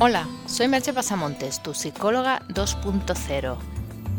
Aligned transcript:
Hola, 0.00 0.28
soy 0.46 0.68
Merche 0.68 0.92
Pasamontes, 0.92 1.60
tu 1.60 1.74
psicóloga 1.74 2.40
2.0. 2.50 3.56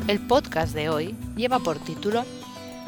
El 0.07 0.21
podcast 0.21 0.73
de 0.73 0.91
hoy 0.91 1.17
lleva 1.35 1.59
por 1.59 1.81
título 1.81 2.25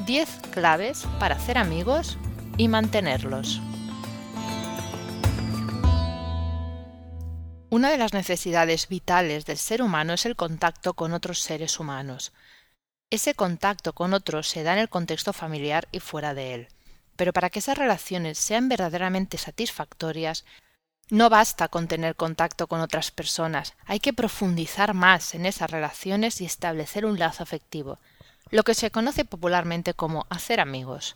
10 0.06 0.28
claves 0.52 1.04
para 1.18 1.34
hacer 1.34 1.58
amigos 1.58 2.16
y 2.58 2.68
mantenerlos. 2.68 3.60
Una 7.76 7.90
de 7.90 7.98
las 7.98 8.14
necesidades 8.14 8.88
vitales 8.88 9.44
del 9.44 9.58
ser 9.58 9.82
humano 9.82 10.14
es 10.14 10.24
el 10.24 10.34
contacto 10.34 10.94
con 10.94 11.12
otros 11.12 11.42
seres 11.42 11.78
humanos. 11.78 12.32
Ese 13.10 13.34
contacto 13.34 13.92
con 13.92 14.14
otros 14.14 14.48
se 14.48 14.62
da 14.62 14.72
en 14.72 14.78
el 14.78 14.88
contexto 14.88 15.34
familiar 15.34 15.86
y 15.92 16.00
fuera 16.00 16.32
de 16.32 16.54
él. 16.54 16.68
Pero 17.16 17.34
para 17.34 17.50
que 17.50 17.58
esas 17.58 17.76
relaciones 17.76 18.38
sean 18.38 18.70
verdaderamente 18.70 19.36
satisfactorias, 19.36 20.46
no 21.10 21.28
basta 21.28 21.68
con 21.68 21.86
tener 21.86 22.16
contacto 22.16 22.66
con 22.66 22.80
otras 22.80 23.10
personas, 23.10 23.74
hay 23.84 24.00
que 24.00 24.14
profundizar 24.14 24.94
más 24.94 25.34
en 25.34 25.44
esas 25.44 25.70
relaciones 25.70 26.40
y 26.40 26.46
establecer 26.46 27.04
un 27.04 27.18
lazo 27.18 27.42
afectivo, 27.42 27.98
lo 28.48 28.62
que 28.62 28.72
se 28.72 28.90
conoce 28.90 29.26
popularmente 29.26 29.92
como 29.92 30.24
hacer 30.30 30.60
amigos. 30.60 31.12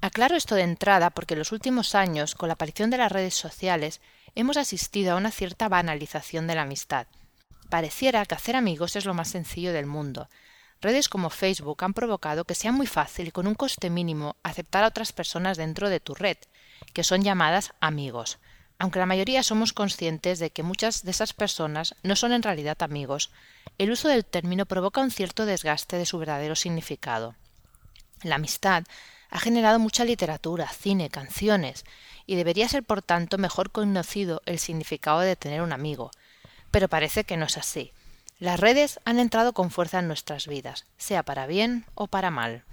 Aclaro 0.00 0.34
esto 0.34 0.56
de 0.56 0.62
entrada 0.62 1.10
porque 1.10 1.34
en 1.34 1.38
los 1.38 1.52
últimos 1.52 1.94
años, 1.94 2.34
con 2.34 2.48
la 2.48 2.54
aparición 2.54 2.90
de 2.90 2.96
las 2.98 3.12
redes 3.12 3.34
sociales, 3.34 4.00
hemos 4.34 4.56
asistido 4.56 5.12
a 5.12 5.16
una 5.16 5.30
cierta 5.30 5.68
banalización 5.68 6.46
de 6.46 6.54
la 6.54 6.62
amistad. 6.62 7.06
Pareciera 7.68 8.24
que 8.26 8.34
hacer 8.34 8.56
amigos 8.56 8.96
es 8.96 9.04
lo 9.04 9.14
más 9.14 9.28
sencillo 9.28 9.72
del 9.72 9.86
mundo. 9.86 10.28
Redes 10.80 11.08
como 11.08 11.30
Facebook 11.30 11.84
han 11.84 11.94
provocado 11.94 12.44
que 12.44 12.54
sea 12.54 12.72
muy 12.72 12.86
fácil 12.86 13.28
y 13.28 13.30
con 13.32 13.46
un 13.46 13.54
coste 13.54 13.90
mínimo 13.90 14.36
aceptar 14.42 14.84
a 14.84 14.88
otras 14.88 15.12
personas 15.12 15.56
dentro 15.56 15.90
de 15.90 16.00
tu 16.00 16.14
red, 16.14 16.38
que 16.94 17.04
son 17.04 17.22
llamadas 17.22 17.72
amigos, 17.80 18.38
aunque 18.80 18.98
la 18.98 19.04
mayoría 19.04 19.42
somos 19.42 19.74
conscientes 19.74 20.38
de 20.38 20.50
que 20.50 20.62
muchas 20.62 21.04
de 21.04 21.10
esas 21.10 21.34
personas 21.34 21.94
no 22.02 22.16
son 22.16 22.32
en 22.32 22.42
realidad 22.42 22.82
amigos, 22.82 23.30
el 23.76 23.90
uso 23.90 24.08
del 24.08 24.24
término 24.24 24.64
provoca 24.64 25.02
un 25.02 25.10
cierto 25.10 25.44
desgaste 25.44 25.98
de 25.98 26.06
su 26.06 26.18
verdadero 26.18 26.56
significado. 26.56 27.34
La 28.22 28.36
amistad 28.36 28.84
ha 29.30 29.38
generado 29.38 29.78
mucha 29.78 30.04
literatura, 30.04 30.68
cine, 30.68 31.08
canciones, 31.08 31.84
y 32.26 32.36
debería 32.36 32.68
ser 32.68 32.82
por 32.82 33.02
tanto 33.02 33.38
mejor 33.38 33.70
conocido 33.70 34.42
el 34.46 34.58
significado 34.58 35.20
de 35.20 35.36
tener 35.36 35.62
un 35.62 35.72
amigo. 35.72 36.10
Pero 36.70 36.88
parece 36.88 37.24
que 37.24 37.36
no 37.36 37.46
es 37.46 37.56
así. 37.56 37.92
Las 38.38 38.58
redes 38.58 39.00
han 39.04 39.18
entrado 39.18 39.52
con 39.52 39.70
fuerza 39.70 39.98
en 39.98 40.08
nuestras 40.08 40.46
vidas, 40.46 40.86
sea 40.96 41.22
para 41.22 41.46
bien 41.46 41.84
o 41.94 42.06
para 42.06 42.30
mal. 42.30 42.64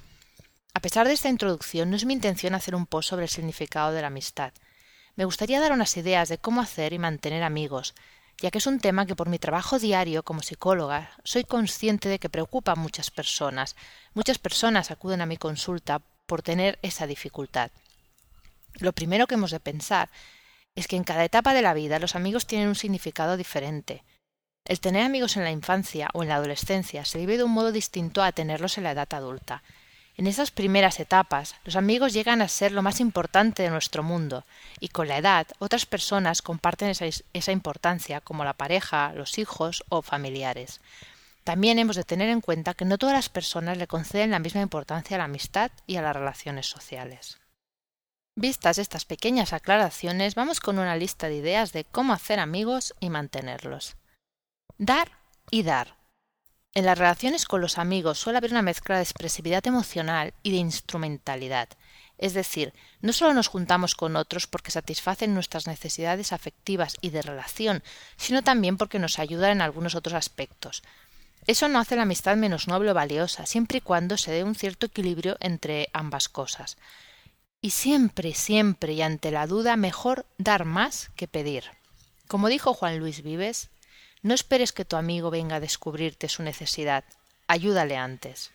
A 0.73 0.79
pesar 0.79 1.07
de 1.07 1.13
esta 1.13 1.29
introducción, 1.29 1.89
no 1.89 1.95
es 1.95 2.05
mi 2.05 2.13
intención 2.13 2.55
hacer 2.55 2.75
un 2.75 2.85
post 2.85 3.09
sobre 3.09 3.23
el 3.23 3.29
significado 3.29 3.91
de 3.91 4.01
la 4.01 4.07
amistad. 4.07 4.53
Me 5.15 5.25
gustaría 5.25 5.59
dar 5.59 5.71
unas 5.71 5.97
ideas 5.97 6.29
de 6.29 6.37
cómo 6.37 6.61
hacer 6.61 6.93
y 6.93 6.99
mantener 6.99 7.43
amigos, 7.43 7.95
ya 8.39 8.51
que 8.51 8.59
es 8.59 8.67
un 8.67 8.79
tema 8.79 9.07
que 9.07 9.15
por 9.15 9.29
mi 9.29 9.39
trabajo 9.39 9.79
diario 9.79 10.23
como 10.23 10.43
psicóloga 10.43 11.09
soy 11.23 11.43
consciente 11.43 12.07
de 12.07 12.19
que 12.19 12.29
preocupa 12.29 12.73
a 12.73 12.75
muchas 12.75 13.09
personas. 13.09 13.75
Muchas 14.13 14.37
personas 14.37 14.91
acuden 14.91 15.21
a 15.21 15.25
mi 15.25 15.37
consulta 15.37 16.01
por 16.27 16.43
tener 16.43 16.77
esa 16.83 17.07
dificultad. 17.07 17.71
Lo 18.75 18.93
primero 18.93 19.25
que 19.25 19.33
hemos 19.33 19.49
de 19.49 19.59
pensar 19.59 20.09
es 20.75 20.87
que 20.87 20.95
en 20.95 21.03
cada 21.03 21.25
etapa 21.25 21.55
de 21.55 21.63
la 21.63 21.73
vida 21.73 21.97
los 21.97 22.15
amigos 22.15 22.45
tienen 22.45 22.67
un 22.67 22.75
significado 22.75 23.35
diferente. 23.35 24.03
El 24.65 24.79
tener 24.79 25.03
amigos 25.03 25.37
en 25.37 25.43
la 25.43 25.51
infancia 25.51 26.09
o 26.13 26.21
en 26.21 26.29
la 26.29 26.35
adolescencia 26.35 27.05
se 27.05 27.17
vive 27.17 27.37
de 27.37 27.43
un 27.43 27.51
modo 27.51 27.71
distinto 27.71 28.21
a 28.21 28.31
tenerlos 28.31 28.77
en 28.77 28.83
la 28.83 28.91
edad 28.91 29.11
adulta. 29.13 29.63
En 30.17 30.27
esas 30.27 30.51
primeras 30.51 30.99
etapas, 30.99 31.55
los 31.63 31.75
amigos 31.75 32.11
llegan 32.11 32.41
a 32.41 32.47
ser 32.47 32.71
lo 32.71 32.81
más 32.81 32.99
importante 32.99 33.63
de 33.63 33.69
nuestro 33.69 34.03
mundo, 34.03 34.45
y 34.79 34.89
con 34.89 35.07
la 35.07 35.17
edad 35.17 35.47
otras 35.59 35.85
personas 35.85 36.41
comparten 36.41 36.89
esa, 36.89 37.05
esa, 37.33 37.51
importancia, 37.51 38.19
como 38.19 38.43
la 38.43 38.53
pareja, 38.53 39.13
los 39.13 39.37
hijos 39.37 39.83
o 39.89 40.01
familiares. 40.01 40.81
También 41.47 41.79
hemos 41.79 41.95
de 41.95 42.03
tener 42.03 42.27
en 42.27 42.41
cuenta 42.41 42.73
que 42.73 42.83
no 42.83 42.97
todas 42.97 43.15
las 43.15 43.29
personas 43.29 43.77
le 43.77 43.87
conceden 43.87 44.31
la 44.31 44.39
misma 44.39 44.59
importancia 44.59 45.15
a 45.15 45.19
la 45.19 45.23
amistad 45.23 45.71
y 45.85 45.95
a 45.95 46.01
las 46.01 46.13
relaciones 46.13 46.65
sociales. 46.65 47.39
Vistas 48.35 48.77
estas 48.77 49.05
pequeñas 49.05 49.53
aclaraciones, 49.53 50.35
vamos 50.35 50.59
con 50.59 50.77
una 50.77 50.97
lista 50.97 51.29
de 51.29 51.35
ideas 51.35 51.71
de 51.71 51.85
cómo 51.85 52.11
hacer 52.11 52.41
amigos 52.41 52.95
y 52.99 53.09
mantenerlos. 53.09 53.95
Dar 54.77 55.19
y 55.49 55.63
dar. 55.63 55.95
En 56.73 56.85
las 56.85 56.97
relaciones 56.97 57.45
con 57.45 57.61
los 57.61 57.77
amigos 57.77 58.19
suele 58.19 58.39
haber 58.39 58.51
una 58.51 58.61
mezcla 58.61 58.97
de 58.97 59.03
expresividad 59.03 59.65
emocional 59.65 60.33
y 60.43 60.51
de 60.51 60.57
instrumentalidad. 60.57 61.69
Es 62.17 62.33
decir, 62.33 62.73
no 62.99 63.13
solo 63.13 63.33
nos 63.33 63.47
juntamos 63.47 63.95
con 63.95 64.17
otros 64.17 64.47
porque 64.47 64.71
satisfacen 64.71 65.33
nuestras 65.33 65.65
necesidades 65.65 66.33
afectivas 66.33 66.97
y 66.99 67.11
de 67.11 67.21
relación, 67.21 67.83
sino 68.17 68.43
también 68.43 68.75
porque 68.75 68.99
nos 68.99 69.17
ayudan 69.17 69.51
en 69.51 69.61
algunos 69.61 69.95
otros 69.95 70.13
aspectos. 70.13 70.83
Eso 71.47 71.69
no 71.69 71.79
hace 71.79 71.95
la 71.95 72.01
amistad 72.01 72.35
menos 72.35 72.67
noble 72.67 72.91
o 72.91 72.93
valiosa, 72.93 73.45
siempre 73.45 73.77
y 73.77 73.81
cuando 73.81 74.17
se 74.17 74.31
dé 74.31 74.43
un 74.43 74.53
cierto 74.53 74.85
equilibrio 74.85 75.37
entre 75.39 75.89
ambas 75.93 76.27
cosas. 76.27 76.77
Y 77.61 77.69
siempre, 77.69 78.33
siempre 78.33 78.93
y 78.93 79.01
ante 79.01 79.31
la 79.31 79.47
duda, 79.47 79.77
mejor 79.77 80.25
dar 80.37 80.65
más 80.65 81.09
que 81.15 81.29
pedir. 81.29 81.63
Como 82.27 82.49
dijo 82.49 82.73
Juan 82.73 82.99
Luis 82.99 83.23
Vives, 83.23 83.69
no 84.21 84.33
esperes 84.33 84.73
que 84.73 84.83
tu 84.83 84.97
amigo 84.97 85.31
venga 85.31 85.55
a 85.55 85.59
descubrirte 85.61 86.27
su 86.27 86.43
necesidad, 86.43 87.05
ayúdale 87.47 87.95
antes. 87.95 88.51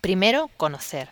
Primero, 0.00 0.48
conocer. 0.56 1.10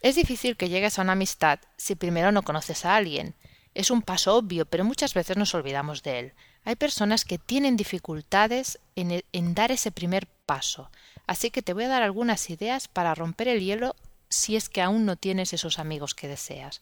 Es 0.00 0.16
difícil 0.16 0.56
que 0.56 0.70
llegues 0.70 0.98
a 0.98 1.02
una 1.02 1.12
amistad 1.12 1.60
si 1.76 1.94
primero 1.94 2.32
no 2.32 2.42
conoces 2.42 2.86
a 2.86 2.96
alguien. 2.96 3.34
Es 3.74 3.90
un 3.90 4.00
paso 4.00 4.34
obvio, 4.34 4.64
pero 4.64 4.84
muchas 4.84 5.12
veces 5.12 5.36
nos 5.36 5.54
olvidamos 5.54 6.02
de 6.02 6.18
él. 6.18 6.32
Hay 6.64 6.76
personas 6.76 7.24
que 7.24 7.38
tienen 7.38 7.76
dificultades 7.76 8.78
en, 8.96 9.22
en, 9.32 9.54
dar 9.54 9.70
ese 9.70 9.90
primer 9.90 10.26
paso, 10.46 10.90
así 11.26 11.50
que 11.50 11.62
te 11.62 11.74
voy 11.74 11.84
a 11.84 11.88
dar 11.88 12.02
algunas 12.02 12.48
ideas 12.48 12.88
para 12.88 13.14
romper 13.14 13.48
el 13.48 13.60
hielo 13.60 13.94
si 14.28 14.56
es 14.56 14.68
que 14.68 14.82
aún 14.82 15.04
no 15.04 15.16
tienes 15.16 15.52
esos 15.52 15.78
amigos 15.78 16.14
que 16.14 16.28
deseas. 16.28 16.80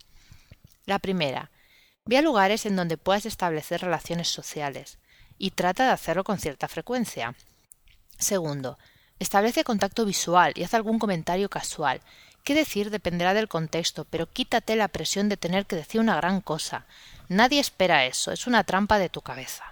La 0.86 0.98
primera, 0.98 1.50
ve 2.04 2.18
a 2.18 2.22
lugares 2.22 2.66
en 2.66 2.76
donde 2.76 2.96
puedas 2.96 3.26
establecer 3.26 3.80
relaciones 3.80 4.28
sociales 4.28 4.98
y 5.38 5.50
trata 5.50 5.86
de 5.86 5.92
hacerlo 5.92 6.24
con 6.24 6.38
cierta 6.38 6.68
frecuencia. 6.68 7.34
Segundo, 8.18 8.78
establece 9.18 9.64
contacto 9.64 10.04
visual 10.04 10.52
y 10.56 10.62
haz 10.62 10.74
algún 10.74 10.98
comentario 10.98 11.48
casual. 11.48 12.00
Qué 12.44 12.54
decir 12.54 12.90
dependerá 12.90 13.34
del 13.34 13.48
contexto, 13.48 14.04
pero 14.04 14.30
quítate 14.30 14.76
la 14.76 14.88
presión 14.88 15.28
de 15.28 15.36
tener 15.36 15.66
que 15.66 15.76
decir 15.76 16.00
una 16.00 16.16
gran 16.16 16.40
cosa. 16.40 16.86
Nadie 17.28 17.60
espera 17.60 18.06
eso, 18.06 18.32
es 18.32 18.46
una 18.46 18.64
trampa 18.64 18.98
de 18.98 19.08
tu 19.08 19.20
cabeza. 19.20 19.71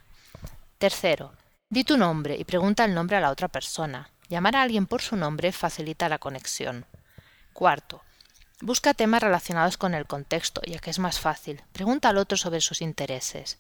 Tercero, 0.81 1.35
di 1.69 1.85
tu 1.85 1.99
nombre 1.99 2.37
y 2.39 2.45
pregunta 2.45 2.87
el 2.87 2.95
nombre 2.95 3.19
a 3.19 3.21
la 3.21 3.31
otra 3.31 3.49
persona. 3.49 4.09
Llamar 4.31 4.57
a 4.57 4.63
alguien 4.63 4.87
por 4.87 5.03
su 5.03 5.15
nombre 5.15 5.53
facilita 5.53 6.09
la 6.09 6.17
conexión. 6.17 6.87
Cuarto, 7.53 8.01
busca 8.63 8.95
temas 8.95 9.23
relacionados 9.23 9.77
con 9.77 9.93
el 9.93 10.07
contexto, 10.07 10.63
ya 10.63 10.79
que 10.79 10.89
es 10.89 10.99
más 10.99 11.21
fácil. 11.21 11.63
Pregunta 11.73 12.09
al 12.09 12.17
otro 12.17 12.39
sobre 12.39 12.63
sus 12.63 12.81
intereses. 12.81 13.59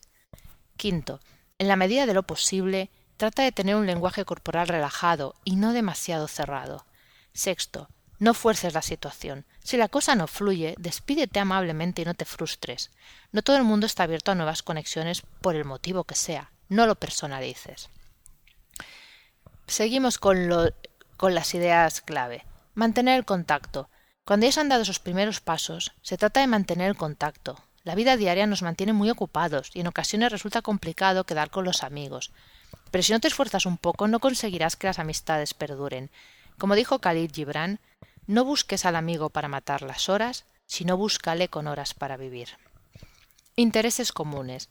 Quinto, 0.78 1.20
en 1.58 1.68
la 1.68 1.76
medida 1.76 2.06
de 2.06 2.14
lo 2.14 2.22
posible, 2.22 2.88
trata 3.18 3.42
de 3.42 3.52
tener 3.52 3.76
un 3.76 3.84
lenguaje 3.84 4.24
corporal 4.24 4.68
relajado 4.68 5.34
y 5.44 5.56
no 5.56 5.74
demasiado 5.74 6.26
cerrado. 6.26 6.86
Sexto, 7.34 7.90
no 8.18 8.32
fuerces 8.32 8.72
la 8.72 8.80
situación. 8.80 9.44
Si 9.62 9.76
la 9.76 9.88
cosa 9.88 10.14
no 10.14 10.26
fluye, 10.26 10.74
despídete 10.78 11.38
amablemente 11.38 12.00
y 12.00 12.06
no 12.06 12.14
te 12.14 12.24
frustres. 12.24 12.90
No 13.30 13.42
todo 13.42 13.58
el 13.58 13.64
mundo 13.64 13.84
está 13.84 14.04
abierto 14.04 14.32
a 14.32 14.36
nuevas 14.36 14.62
conexiones 14.62 15.22
por 15.42 15.54
el 15.54 15.66
motivo 15.66 16.04
que 16.04 16.14
sea. 16.14 16.50
No 16.70 16.86
lo 16.86 16.94
personalices. 16.94 17.90
Seguimos 19.66 20.18
con, 20.18 20.48
lo, 20.48 20.72
con 21.16 21.34
las 21.34 21.54
ideas 21.54 22.00
clave. 22.00 22.46
Mantener 22.74 23.18
el 23.18 23.26
contacto. 23.26 23.90
Cuando 24.24 24.46
ya 24.46 24.52
se 24.52 24.60
han 24.60 24.68
dado 24.68 24.82
esos 24.82 25.00
primeros 25.00 25.40
pasos, 25.40 25.92
se 26.00 26.16
trata 26.16 26.40
de 26.40 26.46
mantener 26.46 26.88
el 26.88 26.96
contacto. 26.96 27.62
La 27.82 27.96
vida 27.96 28.16
diaria 28.16 28.46
nos 28.46 28.62
mantiene 28.62 28.92
muy 28.92 29.10
ocupados 29.10 29.72
y 29.74 29.80
en 29.80 29.88
ocasiones 29.88 30.30
resulta 30.30 30.62
complicado 30.62 31.24
quedar 31.24 31.50
con 31.50 31.64
los 31.64 31.82
amigos. 31.82 32.30
Pero 32.92 33.02
si 33.02 33.12
no 33.12 33.18
te 33.18 33.26
esfuerzas 33.26 33.66
un 33.66 33.76
poco, 33.76 34.06
no 34.06 34.20
conseguirás 34.20 34.76
que 34.76 34.86
las 34.86 35.00
amistades 35.00 35.54
perduren. 35.54 36.10
Como 36.56 36.76
dijo 36.76 37.00
Khalid 37.00 37.32
Gibran, 37.34 37.80
no 38.28 38.44
busques 38.44 38.84
al 38.84 38.94
amigo 38.94 39.30
para 39.30 39.48
matar 39.48 39.82
las 39.82 40.08
horas, 40.08 40.44
sino 40.66 40.96
búscale 40.96 41.48
con 41.48 41.66
horas 41.66 41.94
para 41.94 42.16
vivir. 42.16 42.50
Intereses 43.56 44.12
comunes. 44.12 44.68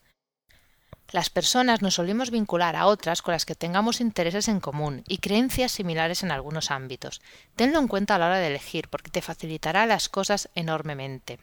Las 1.11 1.31
personas 1.31 1.81
nos 1.81 1.95
solemos 1.95 2.29
vincular 2.29 2.75
a 2.75 2.85
otras 2.85 3.23
con 3.23 3.31
las 3.31 3.45
que 3.45 3.56
tengamos 3.56 4.00
intereses 4.00 4.47
en 4.47 4.59
común 4.59 5.03
y 5.07 5.17
creencias 5.17 5.71
similares 5.71 6.21
en 6.21 6.31
algunos 6.31 6.69
ámbitos. 6.69 7.21
Tenlo 7.56 7.79
en 7.79 7.88
cuenta 7.88 8.15
a 8.15 8.19
la 8.19 8.27
hora 8.27 8.38
de 8.38 8.47
elegir, 8.47 8.89
porque 8.89 9.09
te 9.09 9.23
facilitará 9.23 9.88
las 9.88 10.07
cosas 10.07 10.50
enormemente. 10.53 11.39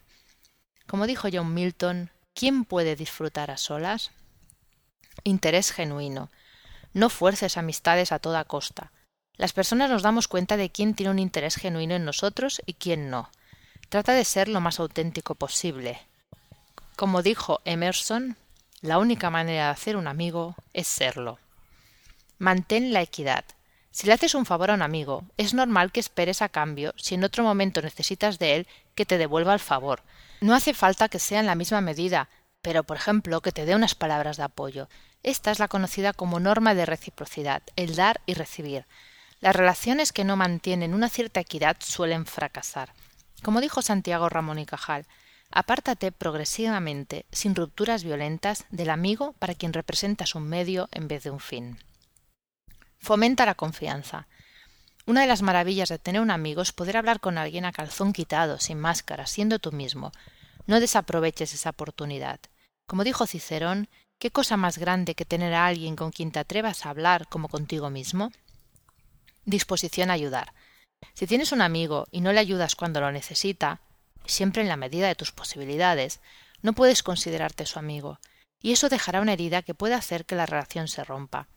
Como 0.87 1.05
dijo 1.05 1.27
John 1.31 1.53
Milton, 1.53 2.11
¿quién 2.33 2.63
puede 2.63 2.95
disfrutar 2.95 3.51
a 3.51 3.57
solas? 3.57 4.11
Interés 5.25 5.71
genuino. 5.71 6.31
No 6.93 7.09
fuerces 7.09 7.57
amistades 7.57 8.13
a 8.13 8.19
toda 8.19 8.45
costa. 8.45 8.93
Las 9.35 9.51
personas 9.51 9.89
nos 9.89 10.01
damos 10.01 10.29
cuenta 10.29 10.55
de 10.55 10.71
quién 10.71 10.93
tiene 10.93 11.11
un 11.11 11.19
interés 11.19 11.55
genuino 11.55 11.93
en 11.93 12.05
nosotros 12.05 12.61
y 12.65 12.75
quién 12.75 13.09
no. 13.09 13.29
Trata 13.89 14.13
de 14.13 14.23
ser 14.23 14.47
lo 14.47 14.61
más 14.61 14.79
auténtico 14.79 15.35
posible. 15.35 15.99
Como 16.95 17.21
dijo 17.21 17.61
Emerson, 17.65 18.37
la 18.81 18.99
única 18.99 19.29
manera 19.29 19.65
de 19.65 19.71
hacer 19.71 19.97
un 19.97 20.07
amigo 20.07 20.55
es 20.73 20.87
serlo. 20.87 21.39
Mantén 22.37 22.93
la 22.93 23.01
equidad. 23.01 23.45
Si 23.89 24.05
le 24.05 24.13
haces 24.13 24.35
un 24.35 24.45
favor 24.45 24.69
a 24.69 24.75
un 24.75 24.83
amigo, 24.83 25.23
es 25.37 25.55
normal 25.55 25.91
que 25.91 25.99
esperes 25.99 26.43
a 26.43 26.49
cambio, 26.49 26.93
si 26.97 27.15
en 27.15 27.23
otro 27.23 27.43
momento 27.43 27.81
necesitas 27.81 28.37
de 28.37 28.55
él, 28.55 28.67
que 28.93 29.05
te 29.05 29.17
devuelva 29.17 29.53
el 29.53 29.59
favor. 29.59 30.03
No 30.41 30.53
hace 30.53 30.75
falta 30.75 31.09
que 31.09 31.17
sea 31.17 31.39
en 31.39 31.47
la 31.47 31.55
misma 31.55 31.81
medida, 31.81 32.29
pero 32.61 32.83
por 32.83 32.97
ejemplo 32.97 33.41
que 33.41 33.51
te 33.51 33.65
dé 33.65 33.75
unas 33.75 33.95
palabras 33.95 34.37
de 34.37 34.43
apoyo. 34.43 34.87
Esta 35.23 35.49
es 35.49 35.57
la 35.57 35.67
conocida 35.67 36.13
como 36.13 36.39
norma 36.39 36.75
de 36.75 36.85
reciprocidad, 36.85 37.63
el 37.75 37.95
dar 37.95 38.21
y 38.27 38.35
recibir. 38.35 38.85
Las 39.39 39.55
relaciones 39.55 40.13
que 40.13 40.23
no 40.23 40.35
mantienen 40.35 40.93
una 40.93 41.09
cierta 41.09 41.39
equidad 41.39 41.77
suelen 41.79 42.27
fracasar. 42.27 42.93
Como 43.41 43.61
dijo 43.61 43.81
Santiago 43.81 44.29
Ramón 44.29 44.59
y 44.59 44.65
Cajal, 44.65 45.07
apártate 45.51 46.11
progresivamente, 46.11 47.25
sin 47.31 47.55
rupturas 47.55 48.03
violentas, 48.03 48.65
del 48.69 48.89
amigo 48.89 49.33
para 49.39 49.55
quien 49.55 49.73
representas 49.73 50.35
un 50.35 50.47
medio 50.47 50.89
en 50.91 51.07
vez 51.07 51.23
de 51.23 51.31
un 51.31 51.39
fin. 51.39 51.77
Fomenta 52.99 53.45
la 53.45 53.55
confianza. 53.55 54.27
Una 55.05 55.21
de 55.21 55.27
las 55.27 55.41
maravillas 55.41 55.89
de 55.89 55.99
tener 55.99 56.21
un 56.21 56.31
amigo 56.31 56.61
es 56.61 56.73
poder 56.73 56.97
hablar 56.97 57.19
con 57.19 57.37
alguien 57.37 57.63
a 57.65 57.71
calzón 57.71 58.11
quitado, 58.11 58.59
sin 58.59 58.79
máscara, 58.79 59.25
siendo 59.25 59.59
tú 59.59 59.71
mismo. 59.71 60.11
No 60.65 60.81
desaproveches 60.81 61.53
esa 61.53 61.69
oportunidad. 61.69 62.39
Como 62.87 63.05
dijo 63.05 63.25
Cicerón, 63.25 63.87
¿qué 64.19 64.31
cosa 64.31 64.57
más 64.57 64.77
grande 64.77 65.15
que 65.15 65.23
tener 65.23 65.53
a 65.53 65.65
alguien 65.65 65.95
con 65.95 66.11
quien 66.11 66.31
te 66.31 66.39
atrevas 66.39 66.85
a 66.85 66.89
hablar 66.89 67.27
como 67.29 67.47
contigo 67.47 67.89
mismo? 67.89 68.31
Disposición 69.45 70.09
a 70.09 70.13
ayudar. 70.13 70.53
Si 71.13 71.25
tienes 71.25 71.53
un 71.53 71.61
amigo 71.61 72.07
y 72.11 72.19
no 72.19 72.33
le 72.33 72.39
ayudas 72.39 72.75
cuando 72.75 72.99
lo 72.99 73.11
necesita, 73.11 73.79
siempre 74.27 74.61
en 74.61 74.67
la 74.67 74.77
medida 74.77 75.07
de 75.07 75.15
tus 75.15 75.31
posibilidades, 75.31 76.19
no 76.61 76.73
puedes 76.73 77.03
considerarte 77.03 77.65
su 77.65 77.79
amigo, 77.79 78.19
y 78.61 78.71
eso 78.71 78.89
dejará 78.89 79.21
una 79.21 79.33
herida 79.33 79.61
que 79.61 79.73
puede 79.73 79.93
hacer 79.93 80.25
que 80.25 80.35
la 80.35 80.45
relación 80.45 80.87
se 80.87 81.03
rompa. 81.03 81.47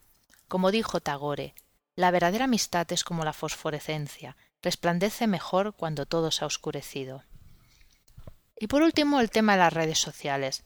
Como 0.49 0.71
dijo 0.71 1.01
Tagore, 1.01 1.55
la 1.97 2.11
verdadera 2.11 2.45
amistad 2.45 2.91
es 2.93 3.05
como 3.05 3.25
la 3.25 3.33
fosforescencia, 3.33 4.37
resplandece 4.63 5.27
mejor 5.27 5.75
cuando 5.75 6.07
todo 6.07 6.31
se 6.31 6.45
ha 6.45 6.47
oscurecido. 6.47 7.25
Y 8.59 8.67
por 8.67 8.83
último, 8.83 9.21
el 9.21 9.31
tema 9.31 9.53
de 9.53 9.61
las 9.61 9.73
redes 9.73 9.99
sociales. 9.99 10.65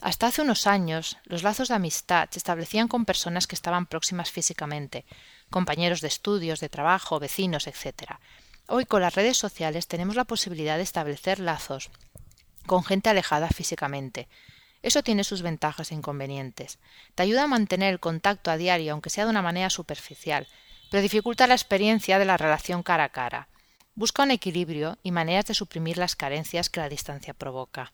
Hasta 0.00 0.28
hace 0.28 0.42
unos 0.42 0.66
años, 0.66 1.18
los 1.24 1.42
lazos 1.42 1.68
de 1.68 1.74
amistad 1.74 2.28
se 2.30 2.38
establecían 2.38 2.88
con 2.88 3.04
personas 3.04 3.46
que 3.46 3.54
estaban 3.54 3.86
próximas 3.86 4.30
físicamente, 4.30 5.04
compañeros 5.50 6.00
de 6.00 6.08
estudios, 6.08 6.60
de 6.60 6.68
trabajo, 6.68 7.20
vecinos, 7.20 7.66
etc. 7.66 8.18
Hoy 8.74 8.86
con 8.86 9.02
las 9.02 9.14
redes 9.14 9.36
sociales 9.36 9.86
tenemos 9.86 10.16
la 10.16 10.24
posibilidad 10.24 10.78
de 10.78 10.82
establecer 10.82 11.40
lazos 11.40 11.90
con 12.64 12.82
gente 12.82 13.10
alejada 13.10 13.48
físicamente. 13.50 14.28
Eso 14.80 15.02
tiene 15.02 15.24
sus 15.24 15.42
ventajas 15.42 15.92
e 15.92 15.94
inconvenientes. 15.94 16.78
Te 17.14 17.22
ayuda 17.22 17.42
a 17.42 17.48
mantener 17.48 17.92
el 17.92 18.00
contacto 18.00 18.50
a 18.50 18.56
diario, 18.56 18.94
aunque 18.94 19.10
sea 19.10 19.24
de 19.24 19.30
una 19.30 19.42
manera 19.42 19.68
superficial, 19.68 20.48
pero 20.90 21.02
dificulta 21.02 21.46
la 21.46 21.52
experiencia 21.52 22.18
de 22.18 22.24
la 22.24 22.38
relación 22.38 22.82
cara 22.82 23.04
a 23.04 23.08
cara. 23.10 23.48
Busca 23.94 24.22
un 24.22 24.30
equilibrio 24.30 24.96
y 25.02 25.10
maneras 25.10 25.44
de 25.44 25.52
suprimir 25.52 25.98
las 25.98 26.16
carencias 26.16 26.70
que 26.70 26.80
la 26.80 26.88
distancia 26.88 27.34
provoca. 27.34 27.92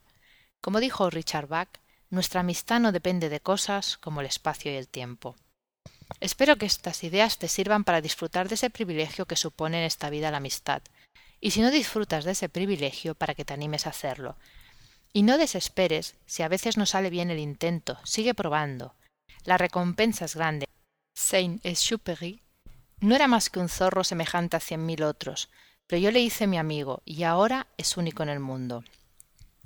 Como 0.60 0.78
dijo 0.78 1.10
Richard 1.10 1.48
Bach, 1.48 1.70
nuestra 2.08 2.42
amistad 2.42 2.78
no 2.78 2.92
depende 2.92 3.30
de 3.30 3.40
cosas 3.40 3.96
como 3.96 4.20
el 4.20 4.28
espacio 4.28 4.70
y 4.70 4.76
el 4.76 4.86
tiempo. 4.86 5.34
Espero 6.20 6.56
que 6.56 6.66
estas 6.66 7.04
ideas 7.04 7.38
te 7.38 7.48
sirvan 7.48 7.84
para 7.84 8.00
disfrutar 8.00 8.48
de 8.48 8.56
ese 8.56 8.70
privilegio 8.70 9.26
que 9.26 9.36
supone 9.36 9.78
en 9.78 9.84
esta 9.84 10.10
vida 10.10 10.30
la 10.30 10.38
amistad, 10.38 10.82
y 11.40 11.52
si 11.52 11.60
no 11.60 11.70
disfrutas 11.70 12.24
de 12.24 12.32
ese 12.32 12.48
privilegio, 12.48 13.14
para 13.14 13.34
que 13.34 13.44
te 13.44 13.54
animes 13.54 13.86
a 13.86 13.90
hacerlo. 13.90 14.36
Y 15.12 15.22
no 15.22 15.38
desesperes 15.38 16.16
si 16.26 16.42
a 16.42 16.48
veces 16.48 16.76
no 16.76 16.86
sale 16.86 17.10
bien 17.10 17.30
el 17.30 17.38
intento, 17.38 17.98
sigue 18.04 18.34
probando. 18.34 18.94
La 19.44 19.56
recompensa 19.56 20.24
es 20.24 20.34
grande. 20.34 20.66
Saint-Exupéry 21.14 22.42
no 23.00 23.14
era 23.14 23.28
más 23.28 23.48
que 23.50 23.60
un 23.60 23.68
zorro 23.68 24.04
semejante 24.04 24.56
a 24.56 24.60
cien 24.60 24.84
mil 24.84 25.02
otros, 25.02 25.48
pero 25.86 26.02
yo 26.02 26.10
le 26.10 26.20
hice 26.20 26.46
mi 26.46 26.58
amigo 26.58 27.02
y 27.04 27.22
ahora 27.22 27.66
es 27.76 27.96
único 27.96 28.22
en 28.22 28.28
el 28.28 28.40
mundo. 28.40 28.84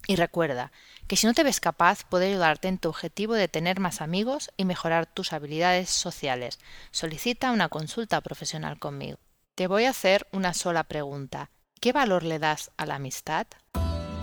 Y 0.06 0.16
recuerda 0.16 0.72
que 1.06 1.16
si 1.16 1.26
no 1.26 1.34
te 1.34 1.44
ves 1.44 1.60
capaz, 1.60 2.04
puede 2.04 2.28
ayudarte 2.28 2.68
en 2.68 2.78
tu 2.78 2.88
objetivo 2.88 3.34
de 3.34 3.48
tener 3.48 3.80
más 3.80 4.00
amigos 4.00 4.50
y 4.56 4.64
mejorar 4.64 5.06
tus 5.06 5.32
habilidades 5.32 5.90
sociales. 5.90 6.58
Solicita 6.90 7.52
una 7.52 7.68
consulta 7.68 8.20
profesional 8.20 8.78
conmigo. 8.78 9.18
Te 9.54 9.66
voy 9.66 9.84
a 9.84 9.90
hacer 9.90 10.26
una 10.32 10.54
sola 10.54 10.84
pregunta. 10.84 11.50
¿Qué 11.80 11.92
valor 11.92 12.22
le 12.22 12.38
das 12.38 12.70
a 12.76 12.86
la 12.86 12.94
amistad? 12.96 13.46